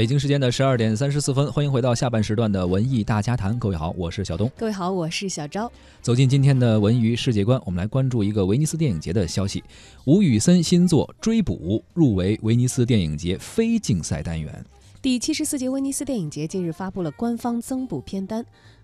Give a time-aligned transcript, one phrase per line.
[0.00, 3.58] 北京时间的十二点三十四分，欢迎回到下半时段的文艺大家谈。
[3.58, 4.50] 各位好，我是小东。
[4.56, 5.70] 各位好，我是小昭。
[6.00, 9.62] 走进今天的文娱世界观，我们来关注一个威尼斯电影节的消息：
[10.06, 14.64] 吴宇森新作《追捕》入围威尼斯电影节非竞赛单元。
[15.02, 18.42] 第七十四届威尼斯电影节近日发布了官方增补片单。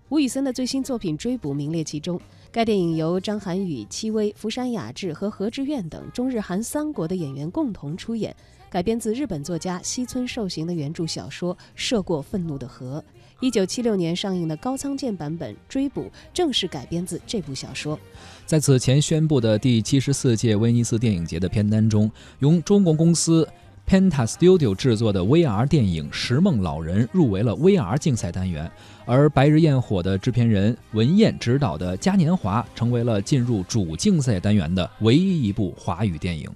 [0.09, 2.19] 吴宇森的最新作品《追捕》名列其中。
[2.49, 8.33] 该电影由张涵予、戚薇、福山雅治和何志远等中日韩三国的演员共同出演，
[8.69, 13.03] 改编自日本作家西村寿行的原著小说《涉过愤怒的河》。
[13.51, 16.03] 1976年上映的高仓健版本《追捕》
[16.33, 17.99] 正式改编自这部小说。
[18.45, 23.45] 在此前宣布的第74届威尼斯电影节的片单中，由中国公司。
[23.87, 28.69] p e n t a Studio 制作的 VR 电影《石梦老人》入围了 VR 竞赛单元，
[29.05, 36.51] 而《白日焰火》的制片人文彦执导的《嘉年华》成为了进入主竞赛单元的唯一一部华语电影。